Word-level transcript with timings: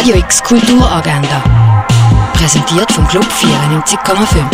Radio 0.00 0.16
X 0.16 0.42
Kulturagenda. 0.42 1.44
Präsentiert 2.32 2.90
vom 2.90 3.06
Club 3.06 3.22
94,5. 3.24 4.46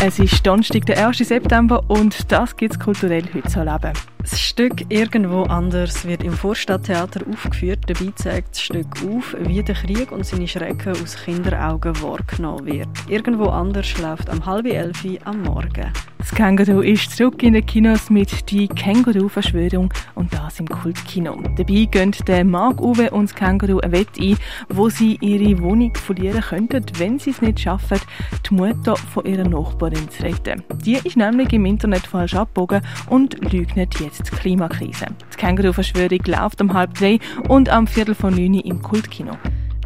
Es 0.00 0.20
ist 0.20 0.46
Donnerstag, 0.46 0.86
der 0.86 1.08
1. 1.08 1.18
September 1.18 1.82
und 1.88 2.30
das 2.30 2.56
gibt 2.56 2.74
es 2.74 2.78
kulturell 2.78 3.24
heute 3.34 3.48
zu 3.48 3.58
erleben. 3.58 3.94
Das 4.30 4.40
Stück 4.40 4.84
Irgendwo 4.90 5.44
anders 5.44 6.06
wird 6.06 6.22
im 6.22 6.34
Vorstadttheater 6.34 7.20
aufgeführt. 7.30 7.78
Dabei 7.86 8.12
zeigt 8.14 8.50
das 8.50 8.60
Stück 8.60 8.86
auf, 9.08 9.34
wie 9.40 9.62
der 9.62 9.74
Krieg 9.74 10.12
und 10.12 10.26
seine 10.26 10.46
Schrecken 10.46 10.92
aus 10.92 11.16
Kinderaugen 11.16 11.98
wahrgenommen 12.02 12.66
wird. 12.66 12.88
Irgendwo 13.08 13.46
anders 13.46 13.96
läuft 13.98 14.28
am 14.28 14.44
halb 14.44 14.66
elf 14.66 15.02
am 15.24 15.42
Morgen. 15.44 15.92
Das 16.18 16.32
Känguru 16.32 16.80
ist 16.80 17.16
zurück 17.16 17.42
in 17.42 17.54
den 17.54 17.64
Kinos 17.64 18.10
mit 18.10 18.50
«Die 18.50 18.68
Känguru-Verschwörung» 18.68 19.90
und 20.14 20.32
das 20.34 20.60
im 20.60 20.68
Kultkino. 20.68 21.40
Dabei 21.56 21.86
gehen 21.90 22.14
der 22.26 22.44
Marc 22.44 22.82
Uwe 22.82 23.10
und 23.12 23.30
das 23.30 23.34
Känguru 23.34 23.78
eine 23.78 23.92
Wette 23.92 24.20
ein, 24.20 24.36
wo 24.68 24.90
sie 24.90 25.16
ihre 25.22 25.58
Wohnung 25.62 25.94
verlieren 25.94 26.42
könnten, 26.42 26.84
wenn 26.98 27.18
sie 27.18 27.30
es 27.30 27.40
nicht 27.40 27.60
schaffen, 27.60 27.98
die 28.46 28.54
Mutter 28.54 28.96
von 28.96 29.24
ihrer 29.24 29.48
Nachbarin 29.48 30.10
zu 30.10 30.24
retten. 30.24 30.64
Die 30.84 30.96
ist 30.96 31.16
nämlich 31.16 31.52
im 31.52 31.64
Internet 31.64 32.06
falsch 32.06 32.34
abgebogen 32.34 32.82
und 33.08 33.40
leugnet 33.52 33.98
jetzt 34.00 34.17
die 34.22 34.36
Klimakrise. 34.36 35.06
Die 35.32 35.36
Känguru-Verschwörung 35.36 36.20
läuft 36.26 36.60
um 36.60 36.72
halb 36.72 36.94
drei 36.94 37.18
und 37.48 37.68
am 37.68 37.86
Viertel 37.86 38.14
von 38.14 38.34
neun 38.34 38.54
im 38.54 38.82
Kultkino. 38.82 39.36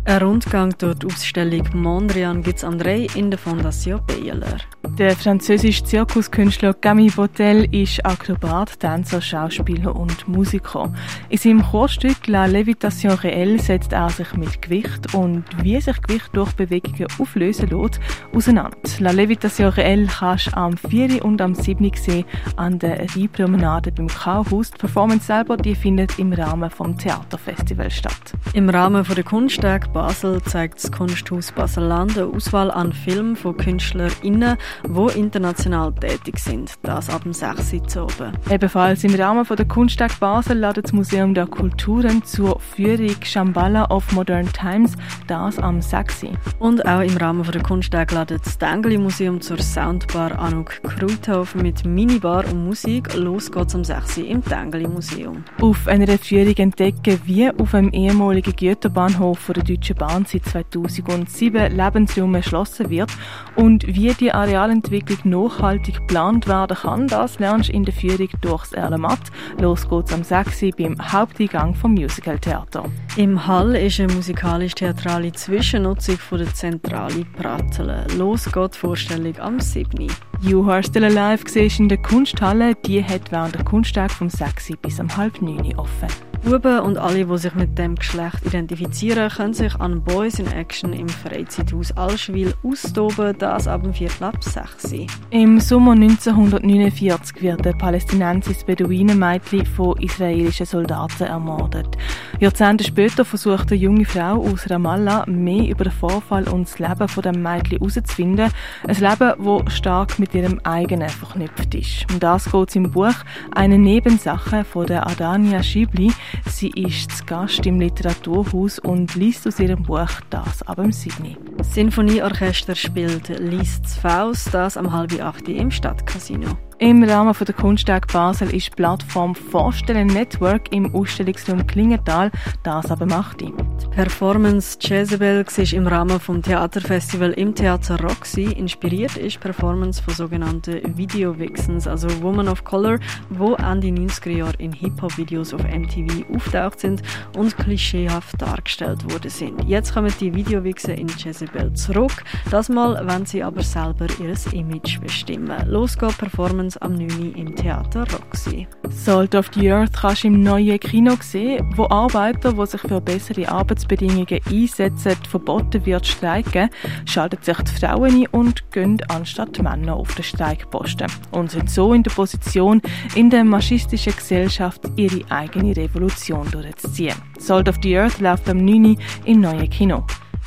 Ein 0.04 0.18
Rundgang 0.18 0.74
durch 0.78 0.98
die 0.98 1.06
Ausstellung 1.06 1.68
Mondrian 1.74 2.42
gibt 2.42 2.58
es 2.58 2.64
am 2.64 2.76
3 2.76 3.06
in 3.14 3.30
der 3.30 3.38
Fondation 3.38 4.00
Baylor. 4.04 4.58
Der 4.98 5.16
französische 5.16 5.84
Zirkuskünstler 5.84 6.74
Camille 6.74 7.12
Botel 7.12 7.66
ist 7.74 8.04
Akrobat, 8.04 8.78
Tänzer, 8.78 9.22
Schauspieler 9.22 9.96
und 9.96 10.28
Musiker. 10.28 10.92
In 11.30 11.38
seinem 11.38 11.62
Chorstück 11.62 12.26
La 12.26 12.44
Levitation 12.44 13.12
Réelle 13.12 13.58
setzt 13.58 13.94
er 13.94 14.10
sich 14.10 14.34
mit 14.34 14.60
Gewicht 14.60 15.14
und 15.14 15.44
wie 15.62 15.80
sich 15.80 16.00
Gewicht 16.02 16.28
durch 16.34 16.52
Bewegungen 16.52 17.06
auflösen 17.18 17.70
lässt, 17.70 18.00
auseinander. 18.34 18.76
La 18.98 19.12
Levitation 19.12 19.70
Réelle 19.70 20.08
kannst 20.08 20.48
du 20.48 20.56
am 20.58 20.76
4. 20.76 21.24
und 21.24 21.40
am 21.40 21.54
7. 21.54 21.90
sehen 21.94 22.26
an 22.56 22.78
der 22.78 23.00
Rheinpromenade 23.16 23.92
beim 23.92 24.08
Kauhaus. 24.08 24.72
Die 24.72 24.78
Performance 24.78 25.24
selber 25.24 25.56
die 25.56 25.74
findet 25.74 26.18
im 26.18 26.34
Rahmen 26.34 26.68
des 26.68 26.96
Theaterfestivals 26.98 27.94
statt. 27.94 28.34
Im 28.52 28.68
Rahmen 28.68 29.04
der 29.04 29.24
Kunsttage 29.24 29.88
Basel 29.88 30.42
zeigt 30.42 30.84
das 30.84 30.92
Kunsthaus 30.92 31.50
Baselland 31.50 32.18
eine 32.18 32.26
Auswahl 32.26 32.70
an 32.70 32.92
Filmen 32.92 33.36
von 33.36 33.56
KünstlerInnen, 33.56 34.58
die 34.84 35.18
international 35.18 35.92
tätig 35.92 36.38
sind. 36.38 36.74
Das 36.82 37.08
ab 37.10 37.22
dem 37.22 37.32
6. 37.32 37.96
Uhr 37.96 38.02
oben. 38.04 38.32
Ebenfalls 38.50 39.04
im 39.04 39.14
Rahmen 39.14 39.44
der 39.44 39.66
Kunsttag 39.66 40.18
Basel 40.20 40.58
ladet 40.58 40.86
das 40.86 40.92
Museum 40.92 41.34
der 41.34 41.46
Kulturen 41.46 42.22
zur 42.24 42.58
Führung 42.60 43.16
Shambhala 43.22 43.90
of 43.90 44.10
Modern 44.12 44.50
Times, 44.52 44.96
das 45.26 45.58
am 45.58 45.80
6. 45.80 46.26
Und 46.58 46.84
auch 46.86 47.00
im 47.00 47.16
Rahmen 47.16 47.42
der 47.50 47.62
Kunsttag 47.62 48.12
ladet 48.12 48.44
das 48.44 48.58
Dengeli 48.58 48.98
Museum 48.98 49.40
zur 49.40 49.58
Soundbar 49.58 50.38
Anuk 50.38 50.82
Kruthof 50.82 51.54
mit 51.54 51.84
Minibar 51.84 52.44
und 52.50 52.66
Musik. 52.66 53.14
Los 53.14 53.50
geht's 53.50 53.74
am 53.74 53.84
6. 53.84 54.18
im 54.18 54.42
Dengeli 54.42 54.86
Museum. 54.86 55.44
Auf 55.60 55.86
einer 55.86 56.06
Führung 56.18 56.54
entdecken, 56.56 57.20
wie 57.24 57.50
auf 57.50 57.74
einem 57.74 57.90
ehemaligen 57.90 58.54
Güterbahnhof 58.54 59.50
der 59.54 59.64
Deutschen 59.64 59.96
Bahn 59.96 60.24
seit 60.26 60.44
2007 60.46 61.76
Lebensraum 61.76 62.34
erschlossen 62.34 62.90
wird 62.90 63.10
und 63.56 63.86
wie 63.86 64.12
die 64.14 64.32
Arealentwicklung 64.72 65.18
nachhaltig 65.24 65.96
geplant 65.96 66.48
werden 66.48 66.76
kann, 66.76 67.06
das 67.06 67.38
lernst 67.38 67.68
du 67.68 67.74
in 67.74 67.84
der 67.84 67.92
Führung 67.92 68.28
durchs 68.40 68.72
Erlenmatt. 68.72 69.20
Los 69.60 69.88
geht's 69.88 70.12
am 70.12 70.22
6. 70.22 70.76
beim 70.78 70.96
Haupteingang 71.12 71.74
vom 71.74 71.92
Musicaltheater. 71.92 72.84
Im 73.16 73.46
Hall 73.46 73.76
ist 73.76 74.00
eine 74.00 74.12
musikalisch-theatrale 74.14 75.32
Zwischennutzung 75.32 76.16
von 76.16 76.38
der 76.38 76.54
Zentrale 76.54 77.24
Prattelen. 77.36 78.06
Los 78.16 78.50
geht 78.50 78.74
die 78.74 78.78
Vorstellung 78.78 79.38
am 79.40 79.60
7. 79.60 80.08
You 80.44 80.68
Are 80.68 80.82
Still 80.82 81.04
Alive 81.04 81.48
siehst 81.48 81.78
in 81.78 81.88
der 81.88 81.98
Kunsthalle. 81.98 82.74
Die 82.74 83.04
hat 83.04 83.30
während 83.30 83.54
der 83.54 83.62
Kunsttag 83.62 84.10
vom 84.10 84.28
6. 84.28 84.72
bis 84.82 84.98
um 84.98 85.16
halb 85.16 85.40
9 85.40 85.78
offen. 85.78 86.08
Buben 86.44 86.80
und 86.80 86.98
alle, 86.98 87.24
die 87.24 87.38
sich 87.38 87.54
mit 87.54 87.78
dem 87.78 87.94
Geschlecht 87.94 88.44
identifizieren, 88.44 89.30
können 89.30 89.54
sich 89.54 89.76
an 89.76 90.02
Boys 90.02 90.40
in 90.40 90.48
Action 90.48 90.92
im 90.92 91.08
Freizeithaus 91.08 91.92
Allschwil 91.92 92.52
austoben, 92.64 93.36
das 93.38 93.68
ab 93.68 93.84
dem 93.84 93.94
Viertel 93.94 94.24
ab 94.24 94.42
6 94.42 94.92
Im 95.30 95.60
Sommer 95.60 95.92
1949 95.92 97.42
wird 97.42 97.64
ein 97.64 97.78
palästinensisches 97.78 98.64
Beduinenmädchen 98.64 99.64
von 99.64 99.96
israelischen 99.98 100.66
Soldaten 100.66 101.22
ermordet. 101.22 101.96
Jahrzehnte 102.40 102.82
später 102.82 103.24
versucht 103.24 103.70
eine 103.70 103.80
junge 103.80 104.04
Frau 104.04 104.42
aus 104.42 104.68
Ramallah 104.68 105.26
mehr 105.26 105.70
über 105.70 105.84
den 105.84 105.92
Vorfall 105.92 106.48
und 106.48 106.68
das 106.68 106.80
Leben 106.80 107.06
von 107.06 107.22
dem 107.22 107.40
Mädchen 107.40 107.78
herauszufinden. 107.78 108.50
Ein 108.88 108.96
Leben, 108.96 109.64
das 109.64 109.76
stark 109.76 110.18
mit 110.18 110.31
ihrem 110.34 110.60
eigenen 110.64 111.08
verknüpft 111.08 111.74
ist. 111.74 112.06
Um 112.10 112.20
das 112.20 112.50
geht 112.50 112.68
es 112.68 112.76
im 112.76 112.90
Buch 112.90 113.14
«Eine 113.50 113.78
Nebensache» 113.78 114.64
von 114.64 114.86
der 114.86 115.06
Adania 115.06 115.62
Schibli. 115.62 116.12
Sie 116.48 116.70
ist 116.70 117.10
zu 117.12 117.24
Gast 117.24 117.66
im 117.66 117.80
Literaturhaus 117.80 118.78
und 118.78 119.14
liest 119.14 119.46
aus 119.46 119.58
ihrem 119.58 119.82
Buch 119.82 120.10
«Das 120.30 120.62
ab 120.62 120.76
dem 120.76 120.92
Sydney». 120.92 121.36
Sinfonieorchester 121.62 122.74
spielt 122.74 123.28
«Liest 123.28 123.86
Faust», 123.86 124.52
das 124.52 124.76
am 124.76 124.92
halb 124.92 125.12
acht 125.22 125.48
im 125.48 125.70
Stadtcasino. 125.70 126.56
Im 126.82 127.04
Rahmen 127.04 127.32
der 127.32 127.54
Kunsttag 127.54 128.12
Basel 128.12 128.52
ist 128.52 128.66
die 128.66 128.70
Plattform 128.74 129.36
Vorstellen 129.36 130.08
Network 130.08 130.72
im 130.72 130.92
Ausstellungsraum 130.92 131.64
Klingenthal, 131.64 132.32
das 132.64 132.90
aber 132.90 133.06
macht 133.06 133.40
die. 133.40 133.54
Performance 133.92 134.78
Jezebel 134.80 135.46
war 135.46 135.72
im 135.72 135.86
Rahmen 135.86 136.18
des 136.18 136.42
Theaterfestival 136.42 137.34
im 137.34 137.54
Theater 137.54 138.00
Roxy. 138.00 138.46
Inspiriert 138.46 139.16
ist 139.16 139.38
Performance 139.38 140.02
von 140.02 140.14
sogenannten 140.14 140.96
Video 140.96 141.38
Vixens, 141.38 141.86
also 141.86 142.08
Women 142.20 142.48
of 142.48 142.64
Color, 142.64 142.98
wo 143.30 143.54
Ende 143.54 143.86
90er 143.86 144.30
Jahre 144.30 144.56
in 144.58 144.72
Hip-Hop-Videos 144.72 145.54
auf 145.54 145.62
MTV 145.62 146.24
auftaucht 146.34 146.80
sind 146.80 147.02
und 147.36 147.56
klischeehaft 147.58 148.42
dargestellt 148.42 149.04
worden 149.12 149.30
sind. 149.30 149.62
Jetzt 149.68 149.94
kommen 149.94 150.12
die 150.18 150.34
Video 150.34 150.64
Vixen 150.64 150.94
in 150.94 151.06
Jezebel 151.06 151.72
zurück. 151.74 152.24
Das 152.50 152.68
mal 152.68 153.00
wenn 153.06 153.24
sie 153.24 153.44
aber 153.44 153.62
selber 153.62 154.06
ihr 154.18 154.34
Image 154.52 155.00
bestimmen. 155.00 155.68
Los 155.68 155.96
geht 155.96 156.18
Performance 156.18 156.71
Performance 156.72 156.78
am 156.80 156.94
9. 156.94 157.34
im 157.34 157.54
Theater 157.54 158.04
Roxy. 158.12 158.66
Salt 158.90 159.34
of 159.34 159.50
the 159.54 159.70
Earth 159.70 159.92
kannst 159.92 160.24
du 160.24 160.28
im 160.28 160.42
neuen 160.42 160.78
Kino 160.78 161.14
sehen, 161.20 161.64
wo 161.76 161.86
Arbeiter, 161.88 162.52
die 162.52 162.66
sich 162.66 162.80
für 162.80 163.00
bessere 163.00 163.48
Arbeitsbedingungen 163.48 164.40
einsetzen, 164.48 165.16
verboten 165.28 165.84
wird 165.86 166.06
streiken, 166.06 166.70
schalten 167.06 167.42
sich 167.42 167.56
die 167.58 167.72
Frauen 167.72 168.22
ein 168.22 168.26
und 168.28 168.70
gehen 168.70 168.98
anstatt 169.08 169.62
Männer 169.62 169.96
auf 169.96 170.14
den 170.14 170.24
Streikposten 170.24 171.06
und 171.32 171.50
sind 171.50 171.70
so 171.70 171.94
in 171.94 172.02
der 172.02 172.10
Position, 172.12 172.80
in 173.14 173.30
der 173.30 173.44
maschistischen 173.44 174.14
Gesellschaft 174.14 174.82
ihre 174.96 175.22
eigene 175.30 175.76
Revolution 175.76 176.48
durchzuziehen. 176.50 177.16
Salt 177.38 177.68
of 177.68 177.76
the 177.82 177.98
Earth 177.98 178.20
läuft 178.20 178.48
am 178.48 178.64
9. 178.64 178.96
im 179.24 179.40
neuen 179.40 179.70
Kino. 179.70 180.04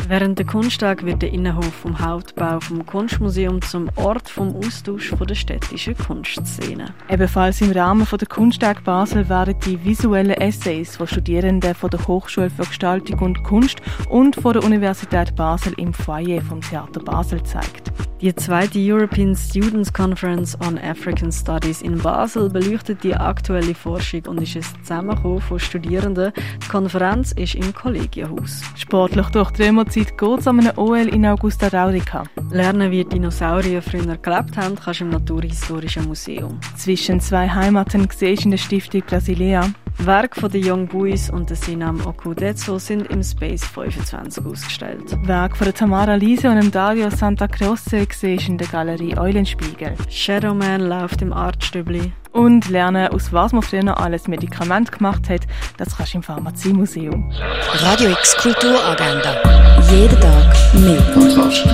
Während 0.08 0.38
der 0.38 0.46
Kunsttag 0.46 1.04
wird 1.06 1.22
der 1.22 1.32
Innenhof 1.32 1.74
vom 1.74 2.00
Hauptbau 2.00 2.60
vom 2.60 2.86
Kunstmuseum 2.86 3.62
zum 3.62 3.90
Ort 3.96 4.30
vom 4.30 4.56
Austausch 4.56 5.10
von 5.10 5.26
der 5.26 5.36
städtischen 5.36 5.98
Kunstszene. 5.98 6.94
Ebenfalls 7.10 7.62
im 7.62 7.72
Rahmen 7.72 8.06
von 8.06 8.20
der 8.20 8.28
Kunsttag 8.28 8.84
Basel 8.84 9.28
werden 9.30 9.56
die 9.66 9.84
visuellen 9.84 10.32
Essays 10.32 10.98
von 10.98 11.08
Studierenden 11.08 11.74
von 11.74 11.90
der 11.90 12.06
Hochschule 12.08 12.50
für 12.50 12.66
Gestaltung 12.66 13.20
und 13.20 13.44
Kunst 13.44 13.82
und 14.10 14.36
von 14.36 14.54
der 14.54 14.64
Universität 14.64 15.36
Basel 15.36 15.74
im 15.78 15.94
Foyer 15.94 16.42
vom 16.42 16.62
Theater 16.62 17.00
Basel 17.00 17.40
gezeigt. 17.40 17.92
Die 18.22 18.34
zweite 18.34 18.80
European 18.80 19.36
Students 19.36 19.92
Conference 19.92 20.58
on 20.66 20.78
African 20.78 21.34
Studies 21.34 21.82
in 21.82 21.98
Basel 21.98 22.50
beleuchtet 22.50 23.04
die 23.04 23.14
aktuelle 23.14 23.76
Forschung 23.76 24.22
und 24.28 24.42
ist 24.42 24.56
ein 24.56 24.64
Zusammenkommen 24.82 25.42
von 25.42 25.60
Studierenden. 25.60 26.32
Die 26.64 26.68
Konferenz 26.70 27.34
ist 27.34 27.56
im 27.56 27.74
Kollegienhaus. 27.74 28.62
Sportlich 28.78 29.28
durch 29.28 29.52
die 29.52 29.64
Römerzeit 29.64 30.18
geht 30.18 30.40
es 30.40 30.48
an 30.48 30.62
einem 30.62 30.78
OL 30.78 31.10
in 31.10 31.26
Augusta 31.26 31.68
Raurica. 31.68 32.24
Lernen, 32.52 32.90
wie 32.90 33.04
Dinosaurier 33.04 33.82
früher 33.82 34.18
gelebt 34.18 34.56
haben, 34.56 34.76
kannst 34.76 35.02
du 35.02 35.04
im 35.04 35.10
Naturhistorischen 35.10 36.06
Museum. 36.06 36.58
Zwischen 36.78 37.20
zwei 37.20 37.50
Heimaten 37.50 38.08
siehst 38.10 38.44
du 38.44 38.46
in 38.46 38.52
der 38.52 38.58
Stiftung 38.58 39.02
Brasilea. 39.02 39.70
Werke 39.98 40.40
von 40.40 40.52
den 40.52 40.70
Young 40.70 40.88
Boys 40.88 41.30
und 41.30 41.50
der 41.50 41.58
Sinam 41.58 42.06
Okudetsu 42.06 42.78
sind 42.80 43.08
im 43.08 43.24
Space 43.24 43.66
25 43.66 44.46
ausgestellt. 44.46 45.18
Werke 45.24 45.56
von 45.56 45.66
der 45.66 45.74
Tamara 45.74 46.16
Lise 46.16 46.50
und 46.50 46.58
dem 46.58 46.72
Dario 46.72 47.10
Santa 47.10 47.48
Croce 47.48 48.08
siehst 48.12 48.50
in 48.50 48.58
der 48.58 48.68
Galerie 48.68 49.18
Eulenspiegel. 49.18 49.96
Shadowman 50.10 50.82
läuft 50.82 51.22
im 51.22 51.34
Artstübli. 51.34 52.12
Und 52.32 52.70
lernen, 52.70 53.08
aus 53.08 53.32
was 53.32 53.54
man 53.54 53.62
früher 53.62 53.98
alles 53.98 54.28
Medikament 54.28 54.92
gemacht 54.92 55.30
hat, 55.30 55.42
das 55.78 55.96
kannst 55.96 56.14
du 56.14 56.18
im 56.18 56.24
Pharmaziemuseum. 56.24 57.32
Radio 57.80 58.10
X 58.12 58.36
Kulturagenda. 58.38 59.42
Jeden 59.90 60.20
Tag 60.20 60.74
mehr. 60.74 61.02
Kontrast. 61.14 61.66